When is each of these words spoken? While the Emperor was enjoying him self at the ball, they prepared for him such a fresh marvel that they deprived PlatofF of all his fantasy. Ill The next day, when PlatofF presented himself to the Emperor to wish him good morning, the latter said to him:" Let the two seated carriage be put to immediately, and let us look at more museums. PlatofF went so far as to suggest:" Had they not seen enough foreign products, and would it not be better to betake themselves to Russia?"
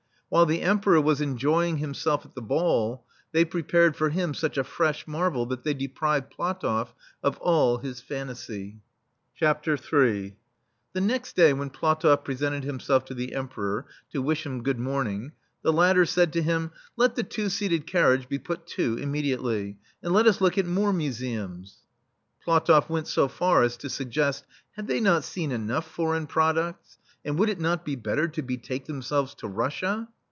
While 0.31 0.45
the 0.45 0.61
Emperor 0.61 1.01
was 1.01 1.19
enjoying 1.19 1.79
him 1.79 1.93
self 1.93 2.23
at 2.25 2.35
the 2.35 2.41
ball, 2.41 3.03
they 3.33 3.43
prepared 3.43 3.97
for 3.97 4.11
him 4.11 4.33
such 4.33 4.57
a 4.57 4.63
fresh 4.63 5.05
marvel 5.05 5.45
that 5.47 5.65
they 5.65 5.73
deprived 5.73 6.31
PlatofF 6.31 6.87
of 7.21 7.37
all 7.39 7.79
his 7.79 7.99
fantasy. 7.99 8.79
Ill 9.41 9.59
The 9.61 10.21
next 10.95 11.35
day, 11.35 11.51
when 11.51 11.69
PlatofF 11.69 12.23
presented 12.23 12.63
himself 12.63 13.03
to 13.07 13.13
the 13.13 13.35
Emperor 13.35 13.85
to 14.13 14.21
wish 14.21 14.45
him 14.45 14.63
good 14.63 14.79
morning, 14.79 15.33
the 15.63 15.73
latter 15.73 16.05
said 16.05 16.31
to 16.31 16.41
him:" 16.41 16.71
Let 16.95 17.15
the 17.15 17.23
two 17.23 17.49
seated 17.49 17.85
carriage 17.85 18.29
be 18.29 18.39
put 18.39 18.65
to 18.67 18.97
immediately, 18.99 19.79
and 20.01 20.13
let 20.13 20.27
us 20.27 20.39
look 20.39 20.57
at 20.57 20.65
more 20.65 20.93
museums. 20.93 21.79
PlatofF 22.47 22.87
went 22.87 23.07
so 23.09 23.27
far 23.27 23.63
as 23.63 23.75
to 23.75 23.89
suggest:" 23.89 24.45
Had 24.77 24.87
they 24.87 25.01
not 25.01 25.25
seen 25.25 25.51
enough 25.51 25.91
foreign 25.91 26.25
products, 26.25 26.97
and 27.25 27.37
would 27.37 27.49
it 27.49 27.59
not 27.59 27.83
be 27.83 27.97
better 27.97 28.29
to 28.29 28.41
betake 28.41 28.85
themselves 28.85 29.35
to 29.35 29.49
Russia?" 29.49 30.07